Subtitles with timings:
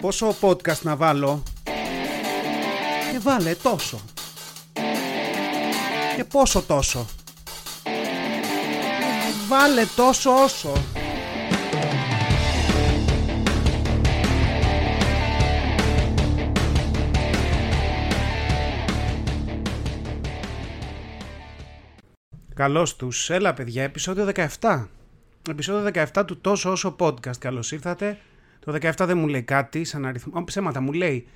[0.00, 1.42] Πόσο podcast να βάλω;
[3.12, 4.00] Και βάλε τόσο.
[6.16, 7.06] Και πόσο τόσο.
[9.48, 10.72] Βάλε τόσο όσο.
[22.54, 24.28] Καλώς τους, έλα παιδιά, επεισόδιο
[24.60, 24.86] 17
[25.50, 28.18] Επεισόδιο 17 του τόσο όσο podcast, καλώς ήρθατε
[28.60, 30.44] το 17 δεν μου λέει κάτι σαν αριθμό.
[30.44, 31.26] Ψέματα, μου λέει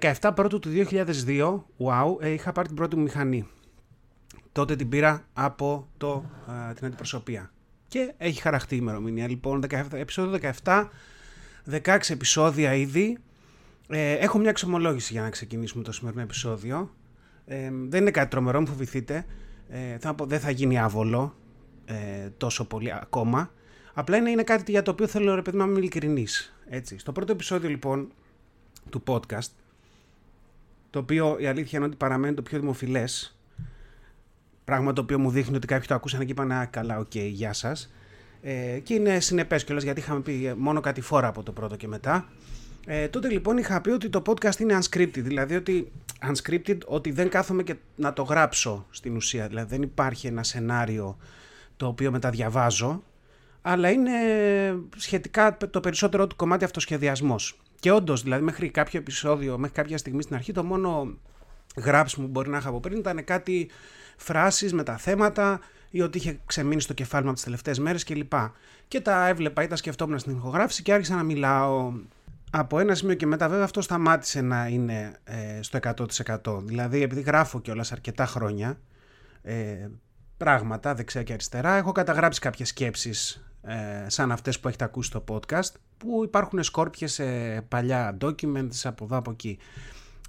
[0.00, 3.48] 17 πρώτου του 2002, wow, ε, είχα πάρει την πρώτη μου μηχανή.
[4.52, 6.24] Τότε την πήρα από το,
[6.74, 7.52] την αντιπροσωπεία.
[7.88, 9.28] Και έχει χαραχτεί η ημερομηνία.
[9.28, 10.88] Λοιπόν, 17, επεισόδιο 17,
[11.70, 13.18] 16 επεισόδια ήδη.
[13.88, 16.90] Ε, έχω μια εξομολόγηση για να ξεκινήσουμε το σημερινό επεισόδιο.
[17.44, 19.26] Ε, δεν είναι κάτι τρομερό, μην φοβηθείτε.
[19.68, 21.36] Ε, θα πω, δεν θα γίνει άβολο
[21.84, 23.50] ε, τόσο πολύ ακόμα.
[23.94, 26.54] Απλά είναι, είναι κάτι για το οποίο θέλω ρε παιδί να είμαι ειλικρινής.
[26.96, 28.08] Στο πρώτο επεισόδιο λοιπόν
[28.90, 29.50] του podcast,
[30.90, 33.38] το οποίο η αλήθεια είναι ότι παραμένει το πιο δημοφιλές,
[34.64, 37.28] πράγμα το οποίο μου δείχνει ότι κάποιοι το ακούσαν και είπαν Α, καλά, οκ, okay,
[37.32, 37.92] γεια σας.
[38.42, 41.88] Ε, και είναι συνεπές κιόλας γιατί είχαμε πει μόνο κάτι φορά από το πρώτο και
[41.88, 42.28] μετά.
[42.86, 45.92] Ε, τότε λοιπόν είχα πει ότι το podcast είναι unscripted, δηλαδή ότι
[46.32, 49.48] unscripted, ότι δεν κάθομαι και να το γράψω στην ουσία.
[49.48, 51.16] Δηλαδή δεν υπάρχει ένα σενάριο
[51.76, 53.02] το οποίο μεταδιαβάζω
[53.62, 54.12] αλλά είναι
[54.96, 57.60] σχετικά το περισσότερο του κομμάτι αυτοσχεδιασμός.
[57.80, 61.18] Και όντως, δηλαδή, μέχρι κάποιο επεισόδιο, μέχρι κάποια στιγμή στην αρχή, το μόνο
[61.76, 63.70] γράψιμο που μπορεί να είχα από πριν ήταν κάτι
[64.16, 65.60] φράσεις με τα θέματα
[65.90, 68.32] ή ότι είχε ξεμείνει στο κεφάλι μου από τις τελευταίες μέρες κλπ.
[68.88, 71.92] Και τα έβλεπα ή τα σκεφτόμουν στην ηχογράφηση και άρχισα να μιλάω.
[72.54, 75.78] Από ένα σημείο και μετά, βέβαια, αυτό σταμάτησε να είναι ε, στο
[76.44, 76.62] 100%.
[76.62, 78.78] Δηλαδή, επειδή γράφω κιόλας αρκετά χρόνια
[79.42, 79.88] ε,
[80.36, 85.24] πράγματα δεξιά και αριστερά, έχω καταγράψει κάποιες σκέψεις ε, σαν αυτές που έχετε ακούσει στο
[85.28, 87.24] podcast που υπάρχουν σκόρπιες σε
[87.68, 89.58] παλιά documents από εδώ από εκεί.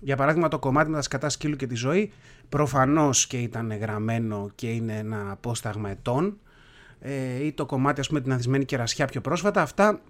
[0.02, 2.12] Για παράδειγμα το κομμάτι με τα σκατά σκύλου και τη ζωή
[2.50, 6.38] προφανώς και ήταν γραμμένο και είναι ένα απόσταγμα ετών
[7.00, 10.02] ε, ή το κομμάτι ας πούμε την αδυσμένη κερασιά πιο πρόσφατα αυτά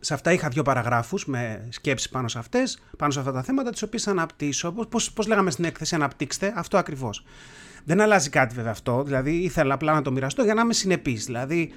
[0.00, 3.70] σε αυτά είχα δύο παραγράφους με σκέψεις πάνω σε αυτές, πάνω σε αυτά τα θέματα,
[3.70, 4.72] τις οποίες αναπτύσσω.
[4.72, 7.24] Πώς, πώς λέγαμε στην έκθεση, αναπτύξτε, αυτό ακριβώς.
[7.84, 11.24] Δεν αλλάζει κάτι βέβαια αυτό, δηλαδή ήθελα απλά να το μοιραστώ για να είμαι συνεπής.
[11.24, 11.72] Δηλαδή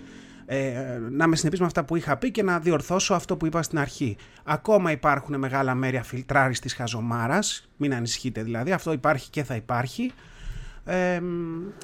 [0.50, 3.62] ε, να είμαι συνεπής με αυτά που είχα πει και να διορθώσω αυτό που είπα
[3.62, 4.18] στην αρχή.
[4.44, 10.12] Ακόμα υπάρχουν μεγάλα μέρη αφιλτράρης της χαζομάρας, μην ανησυχείτε δηλαδή, αυτό υπάρχει και θα υπάρχει.
[10.86, 11.22] Ε,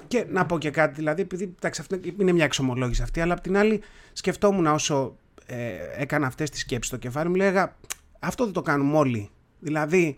[0.08, 3.42] και να πω και κάτι δηλαδή, επειδή εντάξει, αυτό είναι μια εξομολόγηση αυτή, αλλά απ'
[3.42, 3.82] την άλλη
[4.14, 5.58] σκεφτόμουν όσο ε,
[5.98, 7.76] έκανα αυτές τις σκέψεις στο κεφάλι μου, λέγα
[8.20, 9.30] αυτό δεν το κάνουμε όλοι.
[9.60, 10.16] Δηλαδή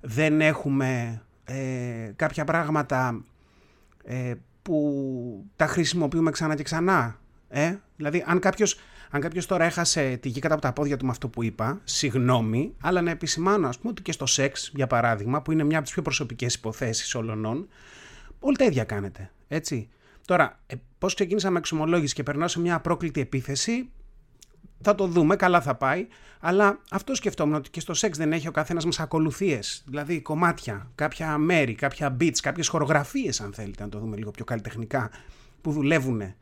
[0.00, 3.24] δεν έχουμε ε, κάποια πράγματα
[4.04, 7.18] ε, που τα χρησιμοποιούμε ξανά και ξανά.
[7.48, 8.78] Ε; Δηλαδή, αν κάποιος
[9.10, 11.80] αν κάποιος τώρα έχασε τη γη κατά από τα πόδια του με αυτό που είπα,
[11.84, 15.76] συγγνώμη, αλλά να επισημάνω, ας πούμε, ότι και στο σεξ, για παράδειγμα, που είναι μια
[15.76, 17.68] από τις πιο προσωπικές υποθέσεις όλων,
[18.40, 19.30] όλοι τα ίδια κάνετε.
[19.48, 19.88] Έτσι.
[20.24, 23.90] Τώρα, ε, πώς ξεκίνησα με εξομολόγηση και περνάω σε μια απρόκλητη επίθεση,
[24.80, 26.06] θα το δούμε, καλά θα πάει.
[26.40, 29.84] Αλλά αυτό σκεφτόμουν ότι και στο σεξ δεν έχει ο καθένας μας ακολουθίες.
[29.86, 34.44] Δηλαδή κομμάτια, κάποια μέρη, κάποια beats, κάποιες χορογραφίες, αν θέλετε να το δούμε λίγο πιο
[34.44, 35.10] καλλιτεχνικά,
[35.60, 36.34] που δουλεύουν.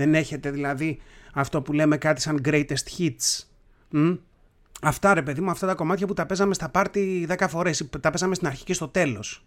[0.00, 1.00] Δεν έχετε δηλαδή
[1.32, 3.44] αυτό που λέμε κάτι σαν greatest hits.
[3.90, 4.12] Μ;
[4.82, 8.10] Αυτά ρε παιδί μου, αυτά τα κομμάτια που τα παίζαμε στα πάρτι 10 φορές, τα
[8.10, 9.46] παίζαμε στην αρχή και στο τέλος.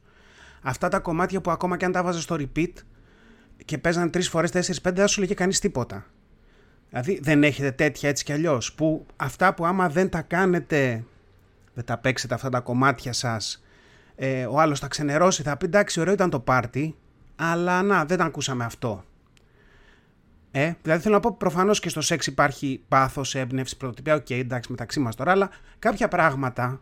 [0.62, 2.72] Αυτά τα κομμάτια που ακόμα και αν τα 'βαζε στο repeat
[3.66, 6.06] και παίζανε 3 φορές, 4-5, δεν σου 'λεγε κανείς τίποτα.
[6.90, 8.74] Δηλαδή δεν έχετε τέτοια έτσι κι αλλιώς.
[8.74, 11.06] Που αυτά που άμα δεν τα κάνετε,
[11.74, 13.64] δεν τα παίξετε αυτά τα κομμάτια σας,
[14.16, 16.96] ε, ο άλλος θα ξενερώσει, θα πει εντάξει, ωραίο ήταν το πάρτι,
[17.36, 19.04] αλλά να, δεν ακούσαμε αυτό.
[20.56, 24.40] Ε, δηλαδή θέλω να πω προφανώς και στο σεξ υπάρχει πάθος, έμπνευση, πρωτοτυπία, οκ, okay,
[24.40, 25.50] εντάξει μεταξύ μας τώρα, αλλά
[25.80, 26.82] κάποια πράγματα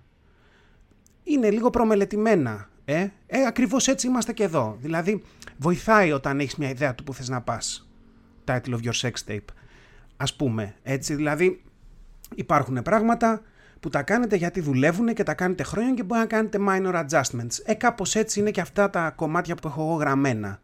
[1.24, 2.70] είναι λίγο προμελετημένα.
[2.86, 4.78] Ε, ε ακριβώς έτσι είμαστε και εδώ.
[4.82, 5.24] Δηλαδή
[5.58, 7.90] βοηθάει όταν έχεις μια ιδέα του που θες να πας.
[8.46, 9.54] Title of your sex tape
[10.22, 10.76] ας πούμε.
[10.84, 11.62] Έτσι, δηλαδή
[12.36, 13.42] υπάρχουν πράγματα
[13.80, 17.60] που τα κάνετε γιατί δουλεύουν και τα κάνετε χρόνια και μπορεί να κάνετε minor adjustments.
[17.64, 20.62] Ε, κάπως έτσι είναι και αυτά τα κομμάτια που έχω εγώ γραμμένα.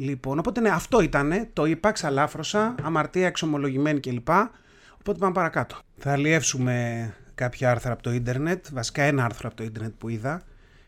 [0.00, 4.28] Λοιπόν, οπότε ναι, αυτό ήταν, το είπα, ξαλάφρωσα, αμαρτία εξομολογημένη κλπ.
[4.98, 5.78] Οπότε πάμε παρακάτω.
[5.98, 10.42] Θα αλλιεύσουμε κάποια άρθρα από το ίντερνετ, βασικά ένα άρθρο από το ίντερνετ που είδα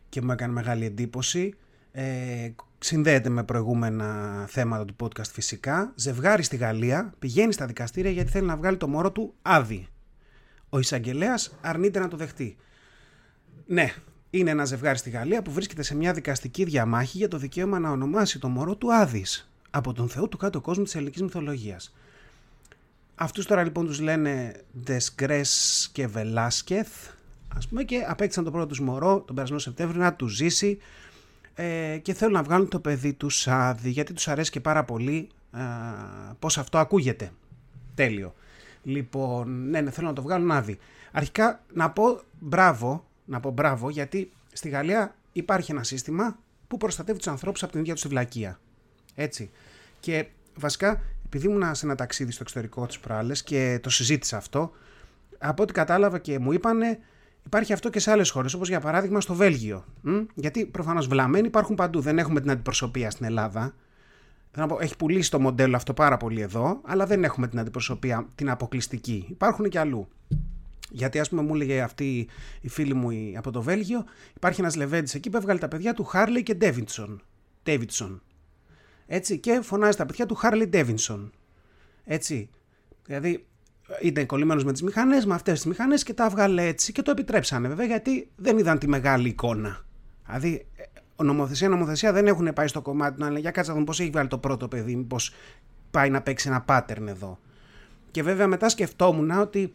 [0.08, 1.54] και μου έκανε μεγάλη εντύπωση.
[1.92, 5.92] Ε, συνδέεται με προηγούμενα θέματα του podcast φυσικά.
[5.94, 9.86] Ζευγάρι στη Γαλλία πηγαίνει στα δικαστήρια γιατί θέλει να βγάλει το μωρό του άδει.
[10.68, 12.56] Ο εισαγγελέας αρνείται να το δεχτεί.
[13.66, 13.92] Ναι,
[14.30, 17.90] είναι ένα ζευγάρι στη Γαλλία που βρίσκεται σε μια δικαστική διαμάχη για το δικαίωμα να
[17.90, 21.94] ονομάσει το μωρό του Άδης από τον Θεό του κάτω κόσμου της ελληνικής μυθολογίας.
[23.14, 26.88] Αυτούς τώρα λοιπόν τους λένε Δεσγκρές και Βελάσκεθ
[27.56, 30.78] ας πούμε και απέκτησαν το πρώτο τους μωρό τον περασμένο Σεπτέμβριο να τους ζήσει
[31.54, 35.28] ε, και θέλουν να βγάλουν το παιδί τους άδει γιατί τους αρέσει και πάρα πολύ
[35.56, 35.60] ε,
[36.38, 37.32] πώς αυτό ακούγεται.
[37.94, 38.34] Τέλειο.
[38.82, 40.78] Λοιπόν, ναι, ναι, θέλω να το βγάλουν άδει.
[41.12, 46.38] Αρχικά να πω μπράβο, να πω μπράβο γιατί στη Γαλλία υπάρχει ένα σύστημα
[46.68, 48.60] που προστατεύει τους ανθρώπους από την ίδια τους βλακεία.
[49.14, 49.50] Έτσι.
[50.00, 54.72] Και βασικά επειδή ήμουν σε ένα ταξίδι στο εξωτερικό τις προάλλες και το συζήτησα αυτό,
[55.38, 56.98] από ό,τι κατάλαβα και μου είπανε
[57.44, 59.84] Υπάρχει αυτό και σε άλλες χώρες, όπως για παράδειγμα στο Βέλγιο.
[60.34, 62.00] Γιατί προφανώς βλαμμένοι υπάρχουν παντού.
[62.00, 63.74] Δεν έχουμε την αντιπροσωπεία στην Ελλάδα.
[64.80, 69.26] Έχει πουλήσει το μοντέλο αυτό πάρα πολύ εδώ, αλλά δεν έχουμε την αντιπροσωπεία την αποκλειστική.
[69.30, 70.08] Υπάρχουν και αλλού.
[70.90, 72.28] Γιατί, ας πούμε, μου έλεγε αυτή
[72.60, 74.04] η φίλη μου από το Βέλγιο,
[74.36, 77.22] υπάρχει ένας Λεβέντης εκεί που έβγαλε τα παιδιά του Χάρλι και Ντέβινσον.
[77.64, 78.22] Ντέβινσον.
[79.06, 81.32] Έτσι, και φωνάζει τα παιδιά του Χάρλι Ντέβινσον.
[82.04, 82.50] Έτσι.
[83.06, 83.46] Δηλαδή,
[84.02, 87.10] ήταν κολλημένος με τις μηχανές, με αυτές τις μηχανές και τα έβγαλε έτσι και το
[87.10, 89.84] επιτρέψανε βέβαια γιατί δεν είδαν τη μεγάλη εικόνα.
[90.26, 90.66] Δηλαδή,
[91.16, 94.28] νομοθεσία, νομοθεσία δεν έχουν πάει στο κομμάτι να λένε για κάτσα δούμε πώς έχει βγάλει
[94.28, 95.16] το πρώτο παιδί, μήπω
[95.90, 97.38] πάει να παίξει ένα pattern εδώ.
[98.10, 99.72] Και βέβαια μετά σκεφτόμουν ότι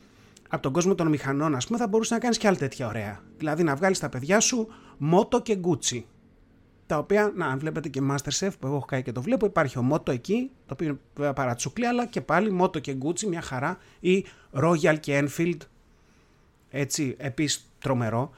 [0.56, 3.20] από τον κόσμο των μηχανών, ας πούμε, θα μπορούσε να κάνεις και άλλη τέτοια ωραία.
[3.38, 4.68] Δηλαδή να βγάλεις τα παιδιά σου
[4.98, 6.06] μότο και γκούτσι
[6.88, 9.78] τα οποία, να, αν βλέπετε και Masterchef που εγώ έχω κάνει και το βλέπω, υπάρχει
[9.78, 13.42] ο Μότο εκεί, το οποίο είναι βέβαια παρατσούκλι, αλλά και πάλι Μότο και Gucci, μια
[13.42, 15.58] χαρά, ή Royal και Enfield,
[16.70, 18.32] έτσι, επίσης τρομερό.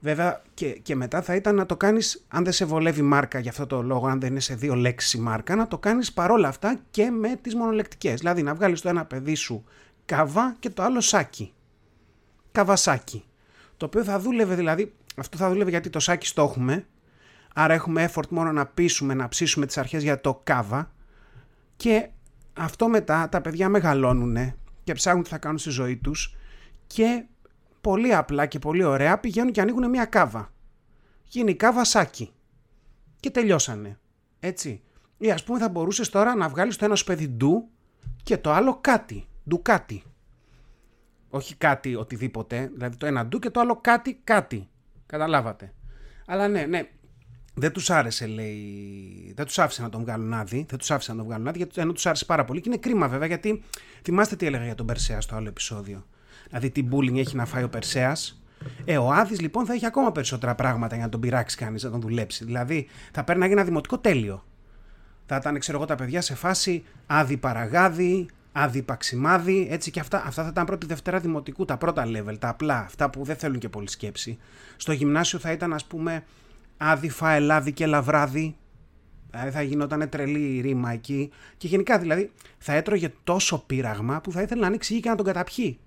[0.00, 3.50] Βέβαια και, και μετά θα ήταν να το κάνεις, αν δεν σε βολεύει μάρκα για
[3.50, 6.48] αυτό το λόγο, αν δεν είναι σε δύο λέξεις η μάρκα, να το κάνεις παρόλα
[6.48, 8.18] αυτά και με τις μονολεκτικές.
[8.18, 9.64] Δηλαδή να βγάλεις το ένα παιδί σου
[10.10, 11.52] καβά και το άλλο σάκι.
[12.52, 13.24] Καβασάκι.
[13.76, 16.86] Το οποίο θα δούλευε δηλαδή, αυτό θα δούλευε γιατί το σάκι το έχουμε,
[17.54, 20.92] Άρα έχουμε effort μόνο να πείσουμε, να ψήσουμε τις αρχές για το κάβα
[21.76, 22.08] και
[22.52, 24.54] αυτό μετά τα παιδιά μεγαλώνουν
[24.84, 26.36] και ψάχνουν τι θα κάνουν στη ζωή τους
[26.86, 27.24] και
[27.80, 30.52] πολύ απλά και πολύ ωραία πηγαίνουν και ανοίγουν μια κάβα.
[31.24, 32.32] Γίνει κάβα σάκι.
[33.20, 33.98] Και τελειώσανε.
[34.40, 34.82] Έτσι.
[35.18, 37.68] Ή ας πούμε θα μπορούσες τώρα να βγάλεις το ένα σου παιδί ντου
[38.22, 39.24] και το άλλο κάτι.
[39.48, 40.02] Ντου κάτι.
[41.30, 42.70] Όχι κάτι οτιδήποτε.
[42.72, 44.68] Δηλαδή το ένα ντου και το άλλο κάτι κάτι.
[45.06, 45.72] Καταλάβατε.
[46.26, 46.88] Αλλά ναι, ναι,
[47.54, 49.32] δεν τους άρεσε, λέει.
[49.36, 50.66] Δεν τους άφησε να τον βγάλουν άδει.
[50.68, 52.60] Δεν τους άφησε να τον βγάλουν άδει, γιατί ενώ τους άρεσε πάρα πολύ.
[52.60, 53.62] Και είναι κρίμα, βέβαια, γιατί
[54.02, 56.06] θυμάστε τι έλεγα για τον Περσέα στο άλλο επεισόδιο.
[56.48, 58.42] Δηλαδή, τι bullying έχει να φάει ο Περσέας.
[58.84, 61.90] Ε, ο Άδης λοιπόν θα έχει ακόμα περισσότερα πράγματα για να τον πειράξει κανείς, να
[61.90, 62.44] τον δουλέψει.
[62.44, 64.44] Δηλαδή, θα παίρνει ένα δημοτικό τέλειο.
[65.26, 70.22] Θα ήταν, ξέρω εγώ, τα παιδιά σε φάση άδει παραγάδι, άδει παξιμάδι, έτσι και αυτά.
[70.26, 73.58] Αυτά θα ήταν πρώτη Δευτέρα δημοτικού, τα πρώτα level, τα απλά, αυτά που δεν θέλουν
[73.58, 74.38] και πολύ σκέψη.
[74.76, 76.24] Στο γυμνάσιο θα ήταν, ας πούμε,
[76.76, 78.56] άδιφα, ελάδι και λαβράδι.
[79.30, 81.30] Δηλαδή θα γινόταν τρελή ρήμα εκεί.
[81.56, 85.14] Και γενικά δηλαδή θα έτρωγε τόσο πείραγμα που θα ήθελε να ανοίξει γη και να
[85.14, 85.78] τον καταπιεί.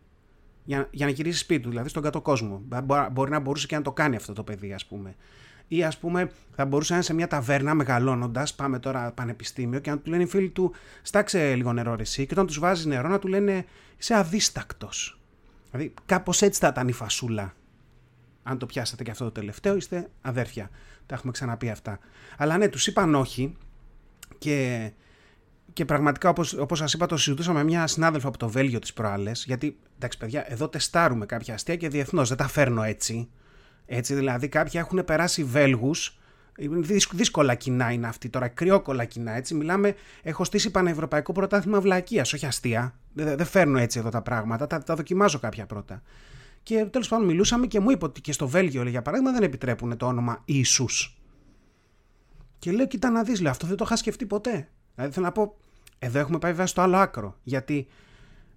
[0.65, 2.61] Για, για να γυρίσει σπίτι του, δηλαδή στον κάτω κόσμο.
[3.11, 5.15] Μπορεί να μπορούσε και να το κάνει αυτό το παιδί, ας πούμε.
[5.67, 9.89] Ή ας πούμε, θα μπορούσε να είναι σε μια ταβέρνα μεγαλώνοντας, πάμε τώρα πανεπιστήμιο και
[9.89, 12.25] να του λένε οι φίλοι του, στάξε λίγο νερό ρεσί.
[12.25, 13.65] Και όταν τους βάζεις νερό, να του λένε,
[13.97, 15.19] είσαι αδίστακτος.
[15.71, 17.53] Δηλαδή, κάπως έτσι θα ήταν η φασούλα
[18.43, 20.69] αν το πιάσατε και αυτό το τελευταίο, είστε αδέρφια.
[21.05, 21.99] Τα έχουμε ξαναπεί αυτά.
[22.37, 23.57] Αλλά ναι, τους είπαν όχι
[24.37, 24.91] και,
[25.73, 28.93] και πραγματικά όπως, όπως σας είπα το συζητούσα με μια συνάδελφο από το Βέλγιο τις
[28.93, 33.29] προάλλες γιατί εντάξει παιδιά εδώ τεστάρουμε κάποια αστεία και διεθνώς δεν τα φέρνω έτσι
[33.85, 36.17] έτσι δηλαδή κάποιοι έχουν περάσει Βέλγους
[37.11, 39.31] δύσκολα κοινά είναι αυτή τώρα, κρυόκολα κοινά.
[39.31, 42.95] Έτσι, μιλάμε, έχω στήσει πανευρωπαϊκό πρωτάθλημα βλακείας, όχι αστεία.
[43.13, 46.01] Δεν, δεν φέρνω έτσι εδώ τα πράγματα, τα, τα δοκιμάζω κάποια πρώτα.
[46.63, 49.97] Και τέλος πάντων μιλούσαμε και μου είπε ότι και στο Βέλγιο, για παράδειγμα, δεν επιτρέπουν
[49.97, 50.85] το όνομα Ισού.
[52.59, 54.67] Και λέω, κοίτα να δεις, λέω, αυτό δεν το είχα σκεφτεί ποτέ.
[54.95, 55.55] Δηλαδή θέλω να πω,
[55.99, 57.37] εδώ έχουμε πάει βέβαια στο άλλο άκρο.
[57.43, 57.87] Γιατί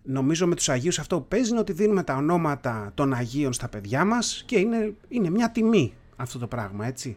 [0.07, 3.69] νομίζω με τους Αγίους αυτό που παίζει είναι ότι δίνουμε τα ονόματα των Αγίων στα
[3.69, 7.17] παιδιά μας και είναι, είναι μια τιμή αυτό το πράγμα, έτσι.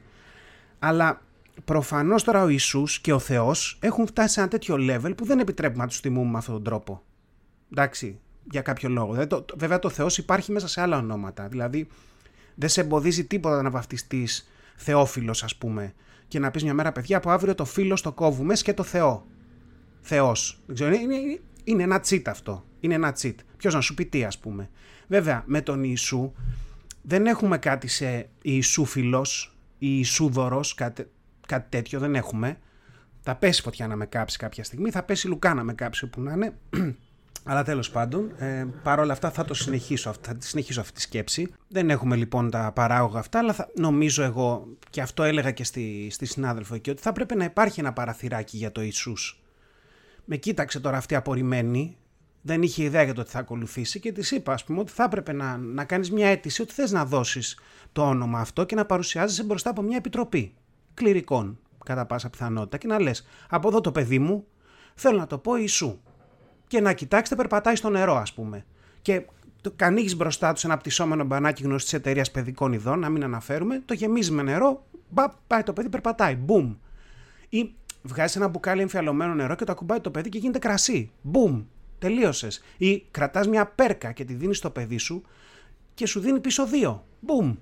[0.80, 1.22] Αλλά
[1.66, 5.40] προφανώς τώρα ο Ιησούς και ο Θεός έχουν φτάσει σε ένα τέτοιο level που δεν
[5.40, 7.04] επιτρέπουμε να τους τιμούμε με αυτόν τον τρόπο.
[7.72, 8.20] Εντάξει,
[8.52, 9.12] για κάποιο λόγο.
[9.12, 11.48] Δηλαδή, το, βέβαια το Θεός υπάρχει μέσα σε άλλα ονόματα.
[11.48, 11.88] Δηλαδή
[12.56, 15.94] δεν σε εμποδίζει τίποτα να βαφτιστείς Θεόφιλος ας πούμε
[16.28, 19.24] και να πεις μια μέρα παιδιά από αύριο το φίλο το κόβουμε και το Θεός.
[20.02, 20.60] Θεός.
[20.80, 22.64] είναι, είναι ένα τσίτ αυτό.
[22.80, 23.40] Είναι ένα τσίτ.
[23.58, 24.70] Ποιος να σου πει τι ας πούμε.
[25.08, 26.32] Βέβαια με τον Ιησού
[27.02, 31.08] δεν έχουμε κάτι σε Ιησούφιλος ή Ιησούδωρος, κάτι,
[31.48, 32.58] κάτι τέτοιο δεν έχουμε.
[33.22, 36.22] Θα πέσει φωτιά να με κάψει κάποια στιγμή, θα πέσει λουκά να με κάψει όπου
[36.22, 36.54] να είναι.
[37.44, 41.54] Αλλά τέλος πάντων, ε, παρόλα αυτά θα το συνεχίσω, θα συνεχίσω αυτή τη σκέψη.
[41.68, 46.08] Δεν έχουμε λοιπόν τα παράγωγα αυτά, αλλά θα, νομίζω εγώ, και αυτό έλεγα και στη,
[46.12, 49.42] στη συνάδελφο εκεί, ότι θα πρέπει να υπάρχει ένα παραθυράκι για το Ιησούς.
[50.26, 51.98] Με κοίταξε τώρα αυτή απορριμμένη,
[52.50, 55.04] δεν είχε ιδέα για το τι θα ακολουθήσει και της είπα, ας πούμε, ότι θα
[55.04, 57.60] έπρεπε να, να κάνεις μια αίτηση ότι θες να δώσεις
[57.92, 60.54] το όνομα αυτό και να παρουσιάζεσαι μπροστά από μια επιτροπή
[60.94, 64.46] κληρικών, κατά πάσα πιθανότητα, και να λες: Από εδώ το παιδί μου
[64.96, 66.00] θέλω να το πω Ιησού.
[66.68, 68.66] Και να κοιτάξετε, περπατάει στο νερό, ας πούμε.
[69.02, 69.26] Και
[69.62, 73.94] το ανοίγει μπροστά τους ένα πτυσσόμενο μπανάκι γνωστής εταιρείας παιδικών ειδών, να μην αναφέρουμε, το
[73.94, 76.36] γεμίζει με νερό, μπα, πάει το παιδί, περπατάει.
[76.36, 76.76] Μπούμ.
[77.50, 81.12] Ή βγάζει ένα μπουκάλι εμφιαλωμένο νερό και το ακουμπάει το παιδί και γίνεται κρασί.
[81.22, 81.62] Μπούμ.
[82.00, 82.64] Τελείωσες.
[82.78, 85.24] Ή κρατάς μια πέρκα και τη δίνεις στο παιδί σου
[85.94, 87.06] και σου δίνει πίσω δύο.
[87.20, 87.56] Μπούμ.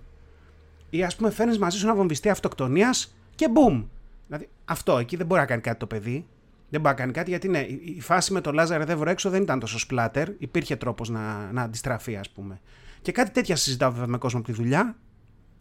[0.90, 3.84] Ή ας πούμε φέρνει μαζί σου ένα βομβιστή αυτοκτονίας και μπούμ.
[4.28, 6.26] Δηλαδή αυτό εκεί δεν μπορεί να κάνει κάτι το παιδί.
[6.70, 9.42] Δεν μπορεί να κάνει κάτι γιατί ναι, η φάση με το Λάζαρε Δεύρο έξω δεν
[9.42, 10.30] ήταν τόσο σπλάτερ.
[10.38, 12.60] Υπήρχε τρόπος να, να αντιστραφεί, ας πούμε.
[13.02, 14.96] Και κάτι τέτοια συζητάω βέβαια με κόσμο από τη δουλειά.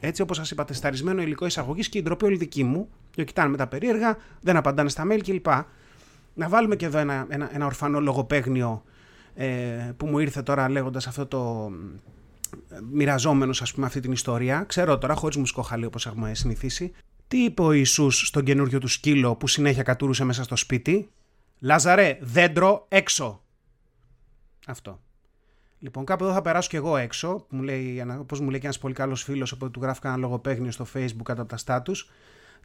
[0.03, 2.89] Έτσι, όπως σας είπα, τεσταρισμένο υλικό εισαγωγής και η ντροπή όλη δική μου.
[3.11, 5.47] Και κοιτάνε με τα περίεργα, δεν απαντάνε στα mail κλπ.
[6.37, 8.83] Να βάλουμε και εδώ ένα, ένα, ένα ορφανό λογοπαίγνιο
[9.35, 9.47] ε,
[9.97, 11.71] που μου ήρθε τώρα λέγοντας αυτό το.
[12.71, 14.65] Ε, μοιραζόμενος, ας πούμε, αυτή την ιστορία.
[14.69, 16.93] Ξέρω τώρα, χωρίς μουσικό χαλί όπως έχουμε συνηθίσει.
[17.29, 21.11] Τι είπε ο Ιησούς στον καινούριο του σκύλο που συνέχεια κατουρούσε μέσα στο σπίτι;
[21.59, 23.43] Λάζαρε, δέντρο έξω.
[24.67, 25.01] Αυτό.
[25.79, 28.67] Λοιπόν, κάπου εδώ θα περάσω κι εγώ έξω, που μου λέει, όπως μου λέει και
[28.67, 31.97] ένας πολύ καλός φίλος, οπότε του γράφει ένα λογοπαίγνιο στο facebook κάτω από τα status.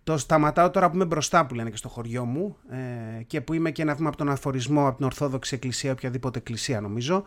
[0.03, 3.53] Το σταματάω τώρα που είμαι μπροστά που λένε και στο χωριό μου ε, και που
[3.53, 7.23] είμαι και ένα βήμα από τον αφορισμό από την Ορθόδοξη Εκκλησία, οποιαδήποτε εκκλησία νομίζω.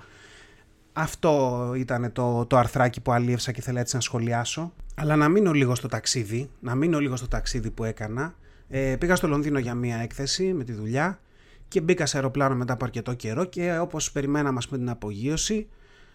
[0.92, 4.72] Αυτό ήταν το, το αρθράκι που αλίευσα και ήθελα έτσι να σχολιάσω.
[4.94, 8.34] Αλλά να μείνω λίγο στο ταξίδι, να μείνω λίγο στο ταξίδι που έκανα.
[8.68, 11.20] Ε, πήγα στο Λονδίνο για μία έκθεση με τη δουλειά
[11.68, 15.68] και μπήκα σε αεροπλάνο μετά από αρκετό καιρό και όπως περιμέναμε με την απογείωση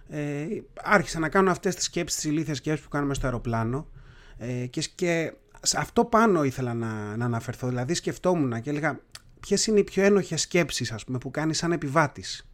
[0.09, 0.45] ε,
[0.83, 3.87] άρχισα να κάνω αυτές τις σκέψεις, τις ηλίθιες σκέψεις που κάνουμε στο αεροπλάνο
[4.37, 7.67] ε, και, και σε αυτό πάνω ήθελα να, να αναφερθώ.
[7.67, 8.99] Δηλαδή σκεφτόμουν και έλεγα
[9.39, 12.49] ποιες είναι οι πιο ένοχες σκέψεις ας πούμε, που κάνεις σαν επιβάτης;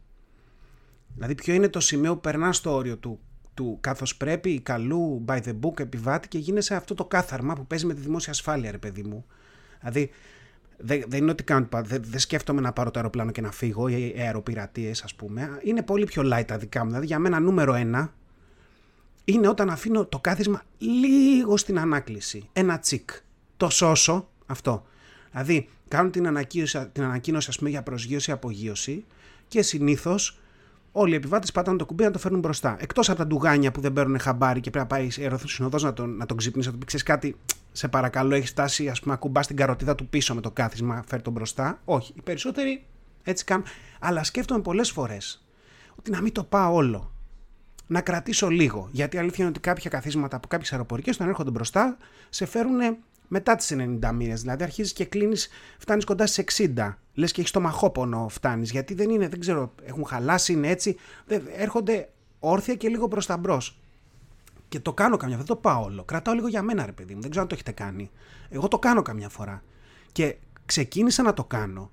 [1.14, 3.20] Δηλαδή ποιο είναι το σημείο που περνάς στο όριο του
[3.56, 7.86] του καθώς πρέπει, καλού, by the book επιβάτη και γίνεσαι αυτό το κάθαρμα που παίζει
[7.86, 9.26] με τη δημόσια ασφάλεια, ρε παιδί μου.
[9.78, 10.10] Δηλαδή,
[10.76, 13.88] δεν, δεν είναι ότι κάνω, δεν, δεν σκέφτομαι να πάρω το αεροπλάνο και να φύγω
[13.88, 15.58] ή αεροπειρατείες, ας πούμε.
[15.62, 16.88] Είναι πολύ πιο light τα δικά μου.
[16.88, 18.12] Δηλαδή, για μένα, νούμερο ένα
[19.28, 22.48] είναι όταν αφήνω το κάθισμα λίγο στην ανάκληση.
[22.52, 23.10] Ένα τσικ.
[23.56, 24.86] Το σώσω αυτό.
[25.30, 29.04] Δηλαδή, κάνω την ανακοίνωση, την ανακοίνωση ας πούμε, για προσγείωση-απογείωση
[29.48, 30.38] και συνήθως
[30.92, 32.76] όλοι οι επιβάτες πατάνε το κουμπί να το φέρνουν μπροστά.
[32.80, 36.16] Εκτός από τα ντουγάνια που δεν παίρνουν χαμπάρι και πρέπει να πάει αεροσυνοδό να τον,
[36.16, 37.36] να τον ξυπνήσει, να του πει: Ξέρεις κάτι,
[37.72, 41.22] σε παρακαλώ, έχεις φτάσει, ας πούμε, ακουμπάς την καροτίδα του πίσω με το κάθισμα, φέρει
[41.22, 41.80] τον μπροστά.
[41.84, 42.12] Όχι.
[42.16, 42.84] Οι περισσότεροι
[43.22, 43.64] έτσι κάνουν.
[44.00, 45.46] Αλλά σκέφτομαι πολλές φορές
[45.96, 47.10] ότι να μην το πάω όλο.
[47.86, 48.88] Να κρατήσω λίγο.
[48.92, 51.96] Γιατί αλήθεια είναι ότι κάποια καθίσματα από κάποιες αεροπορικές, όταν έρχονται μπροστά,
[52.28, 52.96] σε φέρουν
[53.28, 54.40] μετά τις 90 μήνες.
[54.40, 56.98] Δηλαδή αρχίζεις και κλείνεις, φτάνεις κοντά στις 60.
[57.14, 58.70] Λες και έχεις το μαχόπονο φτάνεις.
[58.70, 60.96] Γιατί δεν είναι, δεν ξέρω, έχουν χαλάσει, είναι έτσι.
[61.56, 63.78] Έρχονται όρθια και λίγο προς τα μπρος.
[64.68, 65.46] Και το κάνω καμιά φορά.
[65.46, 66.04] Δεν το πάω όλο.
[66.04, 67.20] Κρατάω λίγο για μένα, ρε παιδί μου.
[67.20, 68.10] Δεν ξέρω αν το έχετε κάνει.
[68.48, 69.62] Εγώ το κάνω καμιά φορά.
[70.12, 71.90] Και ξεκίνησα να το κάνω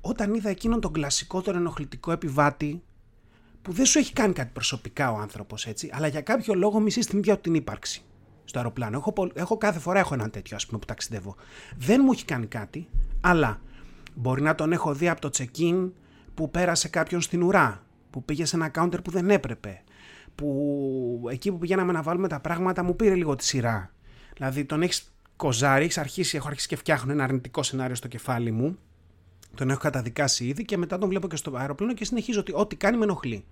[0.00, 2.82] όταν είδα εκείνον τον κλασικότερο ενοχλητικό επιβάτη
[3.62, 7.00] που δεν σου έχει κάνει κάτι προσωπικά ο άνθρωπος έτσι, αλλά για κάποιο λόγο μισεί
[7.00, 8.02] την ίδια την ύπαρξη
[8.44, 8.96] στο αεροπλάνο.
[8.96, 11.34] Έχω, έχω κάθε φορά έχω έναν τέτοιο, ας πούμε, που ταξιδεύω.
[11.76, 12.88] Δεν μου έχει κάνει κάτι,
[13.20, 13.60] αλλά
[14.14, 15.90] μπορεί να τον έχω δει από το check-in
[16.34, 19.82] που πέρασε κάποιον στην ουρά, που πήγε σε ένα counter που δεν έπρεπε,
[20.34, 23.92] που εκεί που πηγαίναμε να βάλουμε τα πράγματα μου πήρε λίγο τη σειρά.
[24.34, 28.50] Δηλαδή τον έχεις κοζάρει, έχεις αρχίσει, έχω αρχίσει και φτιάχνω ένα αρνητικό σενάριο στο κεφάλι
[28.50, 28.78] μου.
[29.60, 32.76] Τον έχω καταδικάσει ήδη και μετά τον βλέπω και στο αεροπλάνο και συνεχίζω ότι ό,τι
[32.76, 33.44] κάνει με ενοχλεί.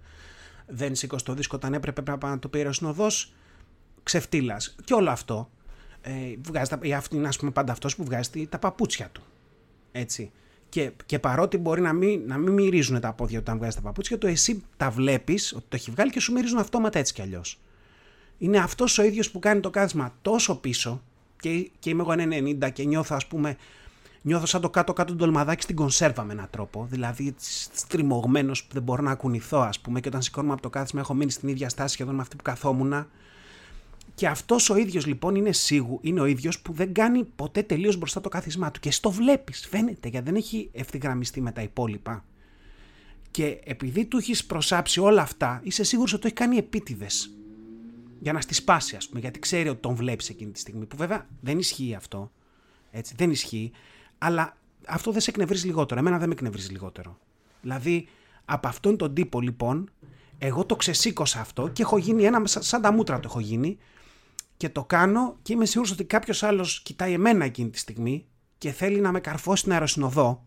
[0.67, 3.33] Δεν σήκω στο δίσκο όταν έπρεπε να το πει ο συνοδός
[4.03, 4.77] ξεφτύλας.
[4.85, 5.51] Και όλο αυτό
[6.01, 6.13] ε,
[6.47, 9.23] βγάζει τα, αυτή είναι ας πούμε πάντα αυτός που βγάζει τα παπούτσια του.
[9.93, 10.31] Έτσι.
[10.69, 14.19] Και, και παρότι μπορεί να μην, να μην μυρίζουν τα πόδια όταν βγάζει τα παπούτσια
[14.19, 17.61] του, εσύ τα βλέπεις ότι το έχει βγάλει και σου μυρίζουν αυτόματα έτσι κι αλλιώς.
[18.39, 21.03] Είναι αυτός ο ίδιος που κάνει το κάθισμα τόσο πίσω
[21.41, 23.57] και, και είμαι εγώ 90 και νιώθω, ας πούμε,
[24.23, 26.87] νιώθω σαν το κάτω-κάτω του ντολμαδάκι στην κονσέρβα με έναν τρόπο.
[26.91, 27.35] Δηλαδή,
[27.73, 31.15] στριμωγμένο που δεν μπορώ να κουνηθώ, ας πούμε, και όταν σηκώνομαι από το κάθισμα έχω
[31.15, 33.07] μείνει στην ίδια στάση σχεδόν με αυτή που καθόμουν
[34.19, 37.97] και αυτός ο ίδιος λοιπόν είναι σίγου, είναι ο ίδιος που δεν κάνει ποτέ τελείως
[37.97, 38.81] μπροστά το κάθισμά του.
[38.81, 42.25] Και στο βλέπεις, φαίνεται, γιατί δεν έχει ευθυγραμμιστεί με τα υπόλοιπα.
[43.31, 47.31] Και επειδή του έχεις προσάψει όλα αυτά, είσαι σίγουρος ότι το έχει κάνει επίτηδες.
[48.21, 50.87] Για να στη σπάσει, ας πούμε, γιατί ξέρει ότι τον βλέπεις εκείνη τη στιγμή.
[50.87, 52.31] Που βέβαια δεν ισχύει αυτό.
[52.91, 53.71] Έτσι, δεν ισχύει.
[54.19, 54.57] Αλλά
[54.87, 56.01] αυτό δεν σε εκνευρίζει λιγότερο.
[56.01, 57.19] Εμένα δεν με εκνευρίζει λιγότερο.
[57.61, 58.09] Δηλαδή,
[58.45, 59.91] από αυτόν τον τύπο λοιπόν,
[60.39, 63.79] εγώ το ξεσήκωσα αυτό και έχω γίνει ένα, σαν τα μούτρα το έχω γίνει,
[64.57, 68.27] και το κάνω και είμαι σίγουρος ότι κάποιος άλλος κοιτάει εμένα εκείνη τη στιγμή
[68.59, 70.45] και θέλει να με καρφώσει στην αεροσυνοδό,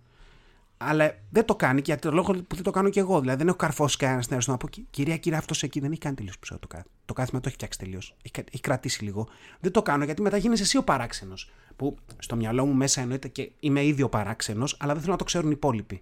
[0.88, 3.20] Αλλά δεν το κάνει και για το λόγο που δεν το κάνω και εγώ.
[3.20, 6.16] Δηλαδή δεν έχω καρφώσει κανένας στην να πω Κυρία, κυρία, αυτός εκεί δεν έχει κάνει
[6.16, 6.92] τελείως πίσω το κάθισμα.
[7.06, 8.16] Το κάθισμα το έχει φτιάξει τελείως.
[8.22, 9.28] Έχει, έχει κρατήσει λίγο.
[9.60, 11.52] Δεν το κάνω γιατί μετά γίνει εσύ ο παράξενος.
[11.76, 15.18] Που στο μυαλό μου μέσα εννοείται και είμαι ήδη ο παράξενος, αλλά δεν θέλω να
[15.18, 16.02] το ξέρουν οι υπόλοιποι.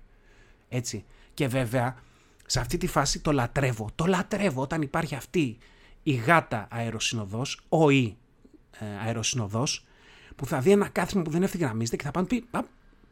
[0.69, 1.05] Έτσι.
[1.33, 1.95] Και βέβαια
[2.45, 3.89] σε αυτή τη φάση το λατρεύω.
[3.95, 5.57] Το λατρεύω όταν υπάρχει αυτή
[6.03, 8.17] η γάτα αεροσυνοδός, ο ή
[8.79, 9.86] ε, αεροσυνοδός,
[10.36, 12.48] που θα δει ένα κάθισμα που δεν ευθυγραμμίζεται και θα πάνε πει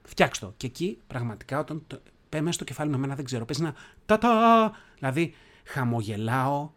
[0.08, 0.54] φτιάξτε το.
[0.58, 4.74] Και εκεί πραγματικά όταν το, πέμε στο κεφάλι με μένα δεν ξέρω, παίζει ένα τα
[4.98, 5.34] Δηλαδή
[5.64, 6.70] χαμογελάω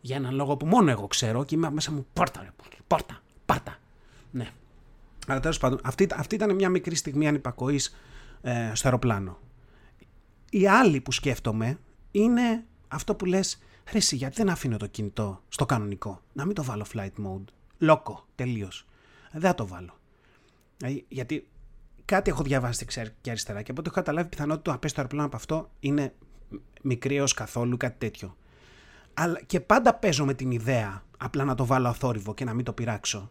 [0.00, 2.50] για έναν λόγο που μόνο εγώ ξέρω και είμαι μέσα μου πόρτα, ρε,
[2.86, 3.78] πόρτα, πάρτα.
[4.30, 4.50] Ναι.
[5.26, 7.96] Αλλά τέλος πάντων, αυτή, αυτή ήταν μια μικρή στιγμή ανυπακοής
[8.42, 9.38] ε, στο αεροπλάνο.
[10.50, 11.78] Η άλλη που σκέφτομαι
[12.10, 13.58] είναι αυτό που λες
[13.90, 17.44] Χρυσή, γιατί δεν αφήνω το κινητό στο κανονικό; Να μην το βάλω flight mode.
[17.78, 18.86] Λόκο, τελείως.
[19.32, 19.98] Δεν θα το βάλω.
[20.82, 21.48] Ε, γιατί
[22.10, 22.86] κάτι έχω διαβάσει
[23.20, 26.14] και αριστερά και από ό,τι έχω καταλάβει πιθανότητα να πέσει το αεροπλάνο από αυτό είναι
[26.82, 28.36] μικρή έως καθόλου, κάτι τέτοιο.
[29.14, 32.64] Αλλά και πάντα παίζω με την ιδέα απλά να το βάλω αθόρυβο και να μην
[32.64, 33.30] το πειράξω.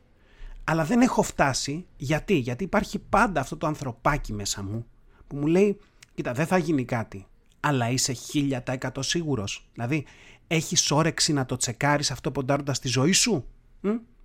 [0.63, 1.85] Αλλά δεν έχω φτάσει.
[1.97, 4.85] Γιατί, γιατί υπάρχει πάντα αυτό το ανθρωπάκι μέσα μου
[5.27, 5.79] που μου λέει,
[6.13, 7.25] κοίτα, δεν θα γίνει κάτι.
[7.59, 9.69] Αλλά είσαι 1000% σίγουρος.
[9.73, 10.05] Δηλαδή,
[10.47, 13.45] έχεις όρεξη να το τσεκάρεις αυτό ποντάροντας τη ζωή σου;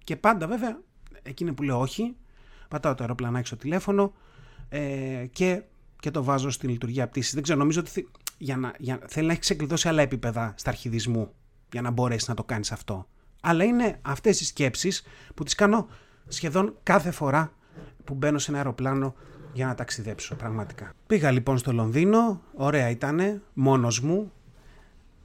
[0.04, 0.80] Και πάντα βέβαια,
[1.22, 2.16] εκείνη που λέω όχι,
[2.68, 4.12] πατάω το αεροπλανάκι στο τηλέφωνο,
[4.68, 5.62] ε, και,
[6.00, 7.34] και το βάζω στην λειτουργία πτήση.
[7.34, 11.32] Δεν ξέρω, νομίζω ότι για να, για, θέλει να έχεις ξεκλειδώσει άλλα επίπεδα στα αρχιδισμού
[11.72, 13.06] για να μπορέσεις να το κάνεις αυτό.
[13.42, 15.02] Αλλά είναι αυτές οι σκέψεις
[15.34, 15.88] που τις κάνω
[16.28, 17.52] σχεδόν κάθε φορά
[18.04, 19.14] που μπαίνω σε ένα αεροπλάνο
[19.52, 20.92] για να ταξιδέψω πραγματικά.
[21.06, 24.32] Πήγα λοιπόν στο Λονδίνο, ωραία ήτανε, μόνος μου.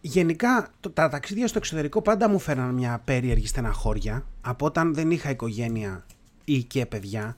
[0.01, 5.11] Γενικά το, τα ταξίδια στο εξωτερικό πάντα μου φέραν μια περίεργη στεναχώρια από όταν δεν
[5.11, 6.05] είχα οικογένεια
[6.45, 7.35] ή και παιδιά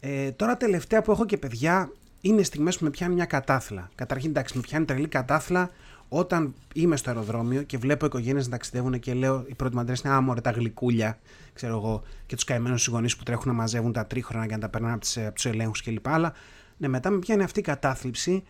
[0.00, 3.90] ε, τώρα τελευταία που έχω και παιδιά είναι στιγμές που με πιάνει μια κατάθλα.
[3.94, 5.70] Καταρχήν εντάξει με πιάνει τρελή κατάθλα
[6.08, 10.14] όταν είμαι στο αεροδρόμιο και βλέπω οικογένειες να ταξιδεύουν και λέω οι πρώτοι μαντρέ είναι
[10.14, 11.18] άμορφα τα γλυκούλια,
[11.52, 14.68] ξέρω εγώ, και τους καημένους γονείς που τρέχουν να μαζεύουν τα τρίχρονα και να τα
[14.68, 16.08] περνάνε από τους ελέγχους κλπ.
[16.08, 16.32] Αλλά
[16.76, 18.42] ναι, μετά με πιάνει αυτή η κατάθλιψη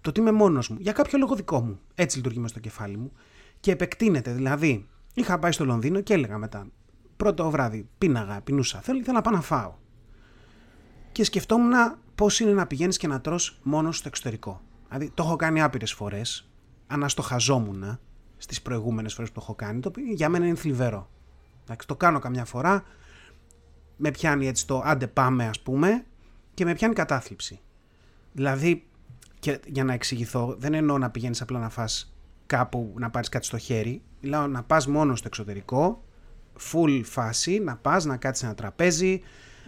[0.00, 0.76] το ότι είμαι μόνος μου.
[0.80, 1.80] Για κάποιο λόγο δικό μου.
[1.94, 3.12] Έτσι λειτουργεί μες στο κεφάλι μου.
[3.60, 4.32] Και επεκτείνεται.
[4.32, 6.66] Δηλαδή, είχα πάει στο Λονδίνο και έλεγα μετά.
[7.16, 8.80] Πρώτο βράδυ, πίναγα, πεινούσα.
[8.80, 9.74] Θέλω, θέλω να πάω να φάω
[11.14, 11.72] και σκεφτόμουν
[12.14, 14.60] πώς είναι να πηγαίνεις και να τρως μόνος στο εξωτερικό.
[14.88, 16.48] Δηλαδή, το έχω κάνει άπειρες φορές.
[16.86, 17.98] Αναστοχαζόμουν
[18.36, 19.80] στις προηγούμενες φορές που το έχω κάνει.
[19.80, 21.10] Το οποίο για μένα είναι θλιβερό.
[21.62, 22.84] Εντάξει, το κάνω καμιά φορά.
[23.96, 26.04] Με πιάνει έτσι το άντε πάμε, ας πούμε,
[26.54, 27.60] και με πιάνει κατάθλιψη.
[28.32, 28.86] Δηλαδή,
[29.38, 32.14] και για να εξηγηθώ, δεν εννοώ να πηγαίνεις απλά να φας
[32.46, 34.02] κάπου να πάρεις κάτι στο χέρι.
[34.20, 36.04] Μιλάω να πας μόνος στο εξωτερικό,
[36.72, 39.22] full φάση, να πας να κάτσεις ένα τραπέζι,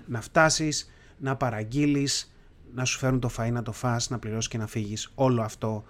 [0.07, 2.35] να φτάσεις να παραγγείλεις,
[2.75, 5.13] να σου φέρουν το φαΐ να το φας, να πληρώσεις και να φύγεις.
[5.15, 5.85] Όλο αυτό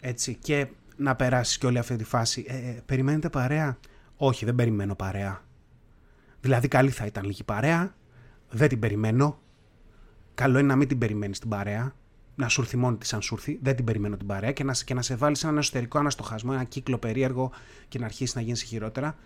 [0.00, 0.66] έτσι και
[0.96, 2.44] να περάσεις και όλη αυτή τη φάση.
[2.48, 3.78] Ε, ε, περιμένετε παρέα;
[4.16, 5.44] Όχι, δεν περιμένω παρέα.
[6.40, 7.94] Δηλαδή καλή θα ήταν λίγη παρέα.
[8.50, 9.38] Δεν την περιμένω.
[10.34, 11.94] Καλό είναι να μην την περιμένεις την παρέα.
[12.34, 13.58] Να σου έρθει μόνη της αν σου έρθει.
[13.62, 16.50] Δεν την περιμένω την παρέα και να, και να σε βάλει σε έναν εσωτερικό αναστοχασμό,
[16.54, 17.50] ένα κύκλο περίεργο
[17.88, 19.16] και να αρχίσεις να γίνει χειρότερα.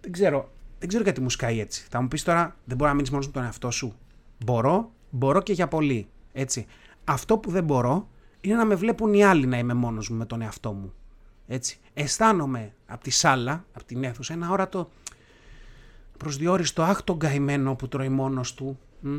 [0.00, 0.50] Δεν ξέρω.
[0.78, 1.86] Δεν ξέρω γιατί μου σκάει έτσι.
[1.90, 3.96] Θα μου πεις τώρα, δεν μπορεί να μείνεις μόνος με τον εαυτό σου.
[4.44, 6.08] Μπορώ, μπορώ και για πολύ.
[6.32, 6.66] Έτσι.
[7.04, 8.08] Αυτό που δεν μπορώ
[8.40, 10.92] είναι να με βλέπουν οι άλλοι να είμαι μόνος μου με τον εαυτό μου.
[11.46, 11.78] Έτσι.
[11.94, 14.90] Αισθάνομαι από τη σάλα, από την αίθουσα, ένα αόρατο
[16.16, 18.78] απροσδιόριστο αχ τον καημένο που τρώει μόνος του.
[19.00, 19.18] Μ;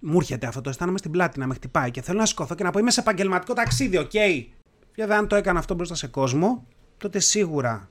[0.00, 2.62] Μου έρχεται αυτό το αισθάνομαι στην πλάτη να με χτυπάει και θέλω να σηκωθώ και
[2.62, 4.10] να πω είμαι σε επαγγελματικό ταξίδι, οκ.
[4.12, 4.44] Okay.
[4.96, 7.90] Βέβαια, αν το έκανα αυτό μπροστά σε κόσμο, τότε σίγουρα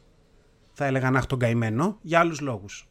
[0.74, 2.90] θα έλεγαν α τον καημένο για άλλους λόγους.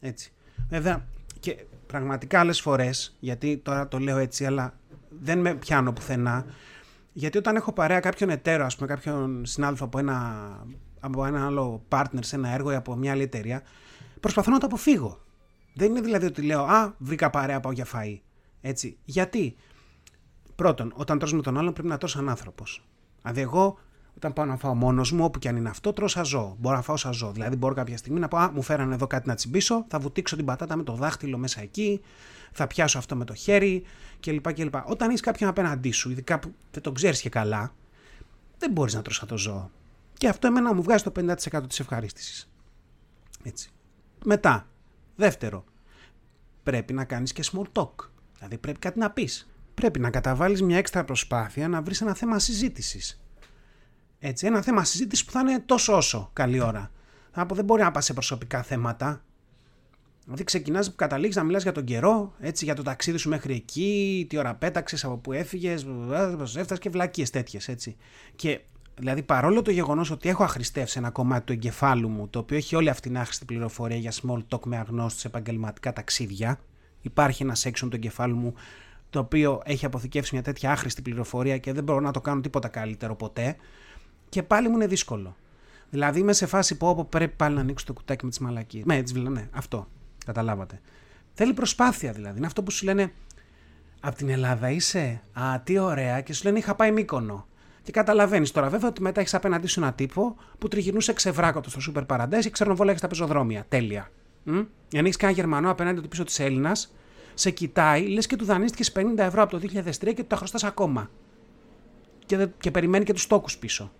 [0.00, 0.32] Έτσι.
[0.68, 1.06] Βέβαια,
[1.40, 4.78] και πραγματικά άλλες φορές, γιατί τώρα το λέω έτσι, αλλά
[5.20, 6.44] δεν με πιάνω πουθενά.
[7.12, 10.48] Γιατί όταν έχω παρέα κάποιον εταίρο, ας πούμε, κάποιον συνάδελφο από ένα,
[11.00, 13.62] από ένα άλλο partner σε ένα έργο ή από μια άλλη εταιρεία,
[14.20, 15.20] προσπαθώ να το αποφύγω.
[15.74, 18.18] Δεν είναι δηλαδή ότι λέω Α, βρήκα παρέα, πάω για φαΐ.
[18.60, 18.98] Έτσι.
[19.04, 19.56] Γιατί,
[20.54, 22.84] πρώτον, όταν τρως με τον άλλον πρέπει να τρως σαν άνθρωπος.
[23.22, 23.78] Δηλαδή, εγώ
[24.18, 26.56] όταν πάω να φάω μόνος μου, όπου και αν είναι αυτό, τρώω σαν ζώο.
[26.58, 27.32] Μπορώ να φάω σαν ζώο.
[27.32, 30.36] Δηλαδή, μπορώ κάποια στιγμή να πω: Α, μου φέρανε εδώ κάτι να τσιμπήσω, θα βουτήξω
[30.36, 32.00] την πατάτα με το δάχτυλο μέσα εκεί,
[32.52, 33.82] θα πιάσω αυτό με το χέρι
[34.20, 34.52] κλπ.
[34.52, 34.74] κλπ.
[34.84, 37.74] Όταν έχεις κάποιον απέναντί σου, ειδικά που δεν τον ξέρεις και καλά,
[38.58, 39.70] δεν μπορείς να τρώσει σαν το ζώο.
[40.14, 42.50] Και αυτό εμένα μου βγάζει το 50% της ευχαρίστησης.
[43.42, 43.70] Έτσι.
[44.24, 44.66] Μετά,
[45.16, 45.64] δεύτερο,
[46.62, 47.94] πρέπει να κάνεις και small talk.
[48.36, 49.48] Δηλαδή, πρέπει κάτι να πεις.
[49.74, 53.20] Πρέπει να καταβάλεις μια έξτρα προσπάθεια να βρεις ένα θέμα συζήτησης.
[54.18, 56.90] Έτσι, ένα θέμα συζήτησης που θα είναι τόσο όσο καλή ώρα.
[57.30, 59.22] Θα πω, δεν μπορεί να πας σε προσωπικά θέματα.
[60.24, 63.54] Δηλαδή ξεκινάς που καταλήγεις να μιλάς για τον καιρό, έτσι, για το ταξίδι σου μέχρι
[63.54, 65.86] εκεί, τι ώρα πέταξες, από πού έφυγες,
[66.34, 67.94] έφτασες και βλακίες τέτοιες.
[68.36, 68.60] Και
[68.96, 72.76] δηλαδή παρόλο το γεγονός ότι έχω αχρηστεύσει ένα κομμάτι του εγκεφάλου μου, το οποίο έχει
[72.76, 76.60] όλη αυτή την άχρηστη πληροφορία για small talk με αγνώστους επαγγελματικά ταξίδια,
[77.00, 78.54] υπάρχει ένα section του εγκεφάλου μου
[79.10, 82.68] το οποίο έχει αποθηκεύσει μια τέτοια άχρηστη πληροφορία και δεν μπορώ να το κάνω τίποτα
[82.68, 83.56] καλύτερο ποτέ.
[84.28, 85.36] Και πάλι μου είναι δύσκολο.
[85.90, 88.84] Δηλαδή είμαι σε φάση που όπου πρέπει πάλι να ανοίξω το κουτάκι με τις μαλακίες.
[88.84, 89.88] Με έτσι ναι, αυτό.
[90.26, 90.80] Καταλάβατε.
[91.32, 92.36] Θέλει προσπάθεια δηλαδή.
[92.36, 93.12] Είναι αυτό που σου λένε
[94.00, 96.20] από την Ελλάδα είσαι; Α, τι ωραία.
[96.20, 97.46] Και σου λένε είχα πάει μήκονο.
[97.82, 101.80] Και καταλαβαίνεις τώρα βέβαια ότι μετά έχεις απέναντί σου ένα τύπο που τριγυρνούσε ξεβράκωτος στο
[101.80, 103.64] σούπερ παραντές και ξερνοβόλαγε στα πεζοδρόμια.
[103.68, 104.10] Τέλεια.
[104.44, 104.56] Μ;
[104.96, 106.94] Αν έχεις κανένα Γερμανό απέναντι του πίσω της Έλληνας,
[107.34, 110.64] σε κοιτάει, λες και του δανείστηκες 50 ευρώ από το 2003 και του τα χρωστάς
[110.64, 111.10] ακόμα.
[112.26, 113.92] Και, και περιμένει και τους τόκου πίσω.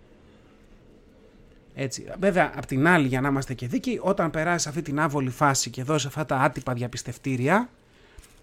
[1.81, 2.11] Έτσι.
[2.19, 5.69] Βέβαια, απ' την άλλη, για να είμαστε και δίκαιοι, όταν περάσει αυτή την άβολη φάση
[5.69, 7.69] και δώσει αυτά τα άτυπα διαπιστευτήρια,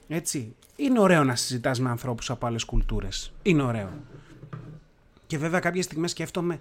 [0.08, 3.32] έτσι, είναι ωραίο να συζητάς με ανθρώπους από άλλες κουλτούρες.
[3.42, 3.88] Είναι ωραίο.
[5.26, 6.60] Και βέβαια, κάποιες στιγμές σκέφτομαι,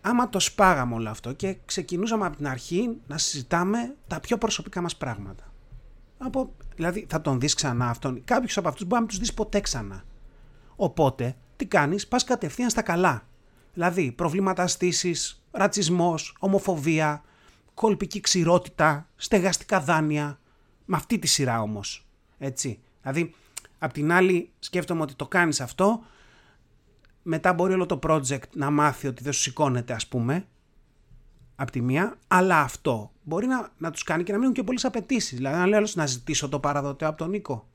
[0.00, 4.80] άμα το σπάγαμε όλο αυτό και ξεκινούσαμε από την αρχή να συζητάμε τα πιο προσωπικά
[4.80, 5.52] μας πράγματα.
[6.18, 8.24] Από, δηλαδή, θα τον δεις ξανά αυτόν.
[8.24, 10.04] Κάποιους από αυτούς μπορεί να τους δεις ποτέ ξανά.
[10.76, 13.26] Οπότε, τι κάνεις, πας κατευθείαν στα καλά.
[13.74, 15.14] Δηλαδή, προβλήματα στήσει,
[15.52, 17.22] ρατσισμός, ομοφοβία,
[17.74, 20.40] κολπική ξηρότητα, στεγαστικά δάνεια.
[20.84, 22.06] Με αυτή τη σειρά όμως.
[22.38, 22.80] Έτσι.
[23.02, 23.34] Δηλαδή,
[23.78, 26.02] απ' την άλλη, σκέφτομαι ότι το κάνεις αυτό.
[27.22, 30.46] Μετά μπορεί όλο το project να μάθει ότι δεν σου σηκώνεται, ας πούμε.
[31.56, 34.84] Απ' τη μία, αλλά αυτό μπορεί να, να τους κάνει και να μείνουν και πολλές
[34.84, 35.36] απαιτήσεις.
[35.36, 37.68] Δηλαδή, να λέω να ζητήσω το παραδοτέο από τον Νίκο.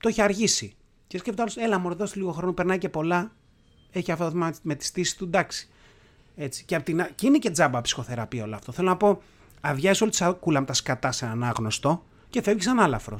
[0.00, 0.76] Το έχει αργήσει.
[1.06, 3.32] Και σκέφτομαι άλλος, έλα μου δώσει λίγο χρόνο, περνάει και πολλά
[3.90, 4.32] έχει αυτό
[4.62, 5.68] με τη στήση του, εντάξει.
[6.40, 6.64] Έτσι.
[6.64, 7.06] Και, την...
[7.14, 8.72] και είναι και τζάμπα ψυχοθεραπεία όλο αυτό.
[8.72, 9.22] Θέλω να πω,
[9.60, 13.16] αδειάζει όλη τη σακούλα με τα σκατά σε έναν άγνωστο και φεύγεις σαν άλαφρο.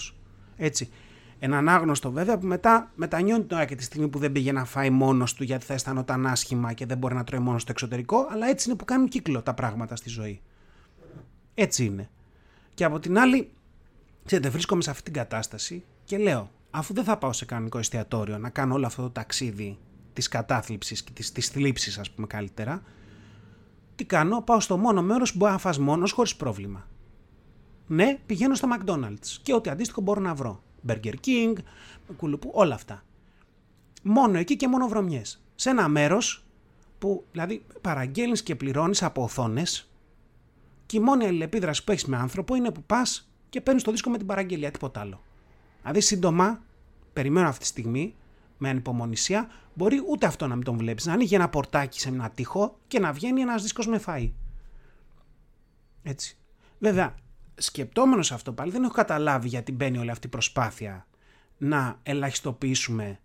[0.57, 0.91] Έτσι.
[1.39, 4.91] Έναν άγνωστο βέβαια που μετά μετανιώνει τώρα και τη στιγμή που δεν πήγε να φάει
[4.91, 8.49] μόνος του γιατί θα αισθανόταν άσχημα και δεν μπορεί να τρώει μόνος στο εξωτερικό, αλλά
[8.49, 10.41] έτσι είναι που κάνουν κύκλο τα πράγματα στη ζωή.
[11.55, 12.11] Έτσι είναι.
[12.75, 13.51] Και από την άλλη,
[14.25, 18.39] ξέρετε, βρίσκομαι σε αυτή την κατάσταση και λέω, αφού δεν θα πάω σε κανονικό εστιατόριο
[18.39, 19.79] να κάνω όλο αυτό το ταξίδι
[20.13, 22.83] της κατάθλιψης και της, της θλίψης ας πούμε καλύτερα,
[23.99, 26.87] τι κάνω, πάω στο μόνο μέρος που μπορεί να φας μόνος χωρίς πρόβλημα.
[27.87, 30.63] Ναι, πηγαίνω στο McDonald's και ό,τι αντίστοιχο μπορώ να βρω.
[30.89, 31.53] Burger King,
[32.17, 33.05] κουλουπού, όλα αυτά.
[34.03, 35.43] Μόνο εκεί και μόνο βρωμιές.
[35.55, 36.45] Σε ένα μέρος
[36.99, 39.91] που δηλαδή παραγγέλνεις και πληρώνεις από οθόνες
[40.87, 44.11] και η μόνη αλληλεπίδραση που έχεις με άνθρωπο είναι που πας και παίρνεις το δίσκο
[44.11, 45.23] με την παραγγελία, τίποτα άλλο.
[45.81, 46.63] Δηλαδή σύντομα,
[47.13, 48.15] περιμένω αυτή τη στιγμή,
[48.59, 51.07] με ανυπομονησία, μπορεί ούτε αυτό να μην τον βλέπεις.
[51.07, 54.33] Να ανοίγει ένα πορτάκι σε ένα τείχο και να βγαίνει ένας δίσκος με φαΐ.
[56.03, 56.37] Έτσι.
[56.79, 57.15] Βέβαια,
[57.55, 61.07] σκεπτόμενος αυτό πάλι, δεν έχω καταλάβει γιατί μπαίνει όλη αυτή η προσπάθεια
[61.59, 63.21] να ελαχιστοποιήσουμε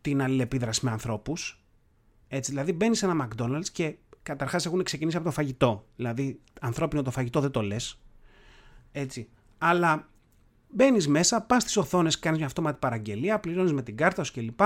[0.00, 1.64] την αλληλεπίδραση με ανθρώπους.
[2.28, 5.86] Έτσι, δηλαδή μπαίνεις σε ένα McDonald's και καταρχάς έχουν ξεκινήσει από το φαγητό.
[5.96, 8.00] Δηλαδή, ανθρώπινο το φαγητό δεν το λες.
[8.92, 9.28] Έτσι.
[9.58, 10.08] Αλλά
[10.76, 14.60] Μπαίνεις μέσα, πας στις οθόνες, κάνεις μια αυτόματη παραγγελία, πληρώνεις με την κάρτα σου κλπ.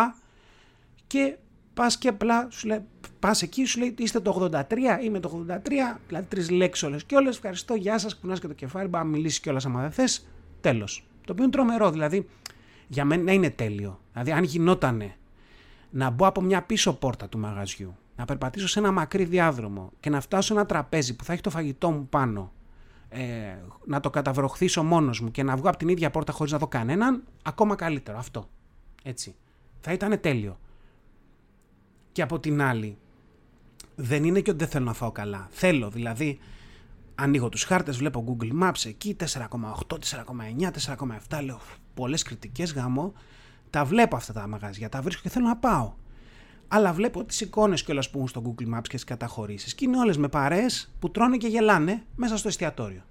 [1.07, 1.37] Και
[1.75, 2.85] πας και απλά σου λέει,
[3.19, 7.17] πας εκεί, σου λέει είστε το 83, είμαι το 83, δηλαδή τρεις λέξεις όλες και
[7.17, 7.37] όλες.
[7.37, 10.27] Ευχαριστώ, γεια σας, κουνάς και το κεφάλι, μπορεί να μιλήσεις κιόλας άμα δεν θες.
[10.61, 11.07] Τέλος.
[11.27, 12.29] Το οποίο είναι τρομερό, δηλαδή
[12.89, 14.01] για μένα είναι τέλειο.
[14.13, 15.17] Δηλαδή, αν γινότανε
[15.91, 20.11] να μπω από μια πίσω πόρτα του μαγαζιού, να περπατήσω σε ένα μακρύ διάδρομο και
[20.11, 22.53] να φτάσω σε ένα τραπέζι που θα έχει το φαγητό μου πάνω
[23.11, 26.59] ε, να το καταβροχθήσω μόνος μου και να βγω από την ίδια πόρτα χωρίς να
[26.59, 28.49] δω κανέναν, ακόμα καλύτερο αυτό.
[29.03, 29.35] Έτσι.
[29.81, 30.59] Θα ήταν τέλειο.
[32.13, 32.99] Και από την άλλη,
[33.97, 35.49] δεν είναι και ότι δεν θέλω να φάω καλά.
[35.51, 36.39] Θέλω, δηλαδή,
[37.15, 40.71] ανοίγω τους χάρτες, βλέπω Google Maps εκεί, 4,8, 4,9,
[41.29, 41.61] 4,7, λέω
[41.95, 43.13] πολλές κριτικές γάμο,
[43.71, 45.93] τα βλέπω αυτά τα μαγαζιά, τα βρίσκω και θέλω να πάω.
[46.73, 49.75] Αλλά βλέπω τι εικόνε κιόλας που έχουν στο Google Maps και τις καταχωρήσεις.
[49.75, 50.67] Και είναι όλες με παρέ
[50.99, 53.03] που τρώνε και γελάνε μέσα στο εστιατόριο.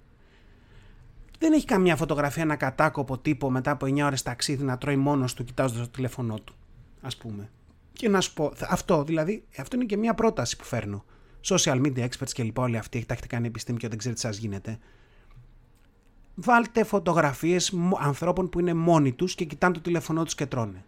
[1.38, 5.34] Δεν έχει καμιά φωτογραφία ένα κατάκοπο τύπο μετά από 9 ώρες ταξίδι να τρώει μόνος
[5.34, 6.54] του κοιτάζοντας το τηλέφωνό του.
[7.00, 7.50] Α πούμε.
[7.92, 11.04] Και να σου πω, αυτό δηλαδή, αυτό είναι και μια πρόταση που φέρνω.
[11.44, 14.26] Social media experts και λοιπόν όλοι αυτοί, τα έχετε κάνει επιστήμη και δεν ξέρετε τι
[14.26, 14.78] σας γίνεται.
[16.34, 20.84] Βάλτε φωτογραφίες ανθρώπων που είναι μόνοι τους και κοιτάνε το τηλέφωνό τους και τρώνε.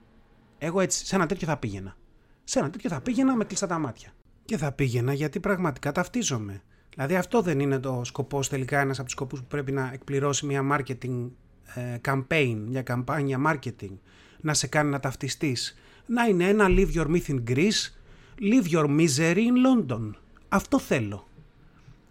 [0.58, 1.96] Εγώ έτσι, σε ένα τέτοιο θα πήγαινα
[2.44, 4.12] σε ένα τέτοιο θα πήγαινα με κλειστά τα μάτια.
[4.44, 6.62] Και θα πήγαινα γιατί πραγματικά ταυτίζομαι.
[6.94, 10.46] Δηλαδή αυτό δεν είναι το σκοπός τελικά ένας από τους σκοπούς που πρέπει να εκπληρώσει
[10.46, 11.30] μια marketing
[11.74, 13.92] ε, campaign, μια καμπάνια marketing,
[14.40, 15.76] να σε κάνει να ταυτιστείς.
[16.06, 17.92] Να είναι ένα leave your myth in Greece,
[18.40, 20.10] leave your misery in London.
[20.48, 21.26] Αυτό θέλω.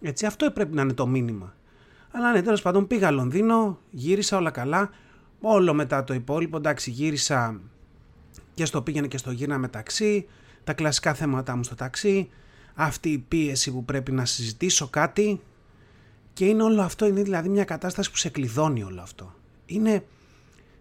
[0.00, 1.54] Έτσι, αυτό πρέπει να είναι το μήνυμα.
[2.10, 4.90] Αλλά ναι, τέλος πάντων πήγα Λονδίνο, γύρισα όλα καλά.
[5.40, 7.60] Όλο μετά το υπόλοιπο, εντάξει, γύρισα
[8.54, 10.26] και στο πήγαινε και στο γύρνα μεταξύ.
[10.64, 12.28] Τα κλασικά θέματα μου στο ταξί.
[12.74, 15.40] Αυτή η πίεση που πρέπει να συζητήσω κάτι.
[16.32, 19.34] Και είναι όλο αυτό, είναι δηλαδή μια κατάσταση που σε κλειδώνει όλο αυτό.
[19.66, 20.04] Είναι,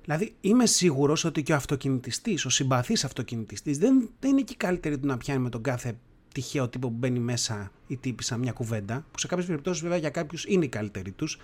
[0.03, 4.97] δηλαδή είμαι σίγουρος ότι και ο αυτοκινητιστής, ο συμπαθής αυτοκινητιστής δεν, δεν είναι και καλύτερη
[4.97, 5.97] του να πιάνει με τον κάθε
[6.33, 10.09] τυχαίο τύπο που μπαίνει μέσα ή τύπησα μια κουβέντα, που σε κάποιες περιπτώσεις βέβαια για
[10.09, 11.39] κάποιους είναι οι καλύτεροι τους,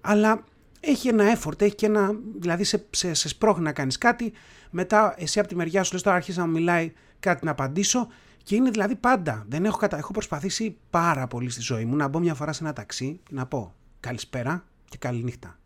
[0.00, 0.44] αλλά
[0.86, 2.14] έχει ένα effort, έχει και ένα.
[2.38, 4.32] Δηλαδή σε, σε, σε σπρώχνει να κάνεις κάτι,
[4.70, 8.08] μετά εσύ από τη μεριά σου λες τώρα αρχίζει να μιλάει κάτι να απαντήσω
[8.42, 9.44] και είναι δηλαδή πάντα.
[9.48, 9.96] Δεν έχω, κατα...
[9.96, 13.34] έχω προσπαθήσει πάρα πολύ στη ζωή μου να μπω μια φορά σε ένα ταξί και
[13.34, 15.58] να πω καλησπέρα και καληνύχτα.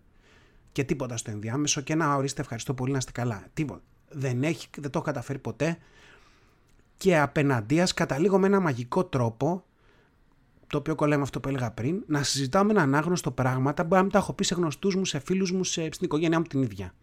[0.72, 3.44] Και τίποτα στο ενδιάμεσο και να ορίστε ευχαριστώ πολύ να είστε καλά.
[3.54, 3.82] Τίποτα.
[4.08, 5.78] Δεν, έχει, δεν το έχω καταφέρει ποτέ
[6.96, 9.64] και απέναντίας καταλήγω με ένα μαγικό τρόπο
[10.68, 13.94] το οποίο κολλάει με αυτό που έλεγα πριν, να συζητάω με έναν άγνωστο πράγματα που
[13.94, 16.44] να μην τα έχω πει σε γνωστούς μου, σε φίλους μου, σε, στην οικογένειά μου
[16.44, 16.94] την ίδια.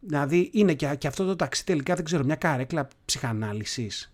[0.00, 4.12] Δηλαδή είναι και, και αυτό το ταξί τελικά δεν ξέρω, μια καρέκλα ψυχανάλυσης.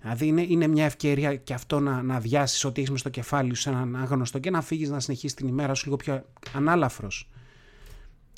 [0.00, 3.54] Δηλαδή είναι, είναι μια ευκαιρία και αυτό να, να αδειάσεις ό,τι έχεις μες στο κεφάλι
[3.54, 7.28] σου σε έναν άγνωστο και να φύγεις να συνεχίσεις την ημέρα σου λίγο πιο ανάλαφρος.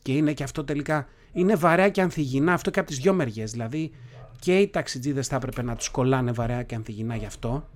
[0.02, 1.06] Και είναι και αυτό τελικά.
[1.32, 3.50] Είναι βαρέα και ανθυγινά αυτό και από τις δυο μεριές.
[3.50, 3.92] Δηλαδή
[4.38, 7.68] και οι ταξιτζίδες θα έπρεπε να τους κολλάνε βαρέα και ανθυγινά γι' αυτό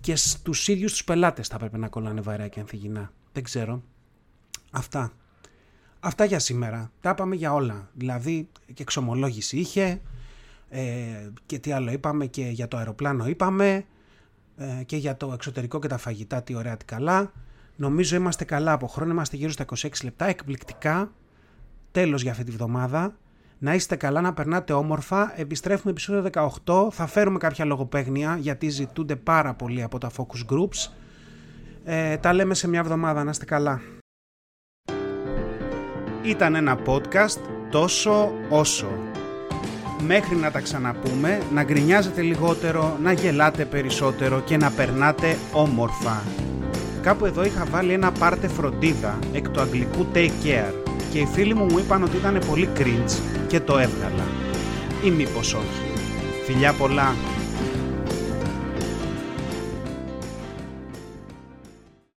[0.00, 3.12] και στους ίδιους τους πελάτες θα έπρεπε να κολλάνε βαρέα και ανθυγινά.
[3.32, 3.82] Δεν ξέρω.
[4.70, 5.12] Αυτά.
[6.00, 6.92] Αυτά για σήμερα.
[7.00, 7.90] Τα είπαμε για όλα.
[7.92, 10.00] Δηλαδή και εξομολόγηση είχε
[10.68, 10.82] ε,
[11.46, 13.84] και τι άλλο είπαμε και για το αεροπλάνο είπαμε
[14.56, 17.32] ε, και για το εξωτερικό και τα φαγητά τι ωραία τι καλά.
[17.76, 21.12] Νομίζω είμαστε καλά από χρόνο, είμαστε γύρω στα 26 λεπτά, εκπληκτικά.
[21.90, 23.16] Τέλος για αυτή τη βδομάδα.
[23.62, 25.32] Να είστε καλά, να περνάτε όμορφα.
[25.36, 26.30] Επιστρέφουμε επεισόδιο
[26.64, 26.90] 18.
[26.90, 30.90] Θα φέρουμε κάποια λογοπαίγνια γιατί ζητούνται πάρα πολύ από τα focus groups.
[31.84, 33.24] Ε, τα λέμε σε μια εβδομάδα.
[33.24, 33.80] Να είστε καλά.
[36.22, 38.88] Ήταν ένα podcast τόσο όσο.
[40.06, 46.22] Μέχρι να τα ξαναπούμε, να γκρινιάζετε λιγότερο, να γελάτε περισσότερο και να περνάτε όμορφα.
[47.02, 50.74] Κάπου εδώ είχα βάλει ένα πάρτε φροντίδα εκ του αγγλικού take care
[51.12, 54.26] και οι φίλοι μου μου είπαν ότι ήταν πολύ cringe και το έβγαλα.
[55.04, 56.02] Ή μήπως όχι.
[56.44, 57.14] Φιλιά πολλά.